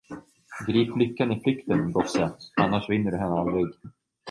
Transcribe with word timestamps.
Grip 0.67 0.89
lyckan 0.97 1.31
i 1.33 1.39
flykten, 1.43 1.79
min 1.83 1.91
gosse, 1.97 2.33
annars 2.65 2.89
vinner 2.89 3.11
du 3.11 3.17
henne 3.17 3.39
aldrig. 3.39 3.73